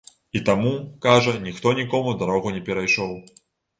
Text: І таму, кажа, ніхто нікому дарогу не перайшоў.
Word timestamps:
І 0.37 0.39
таму, 0.47 0.71
кажа, 1.07 1.35
ніхто 1.45 1.73
нікому 1.83 2.17
дарогу 2.23 2.57
не 2.59 2.67
перайшоў. 2.71 3.13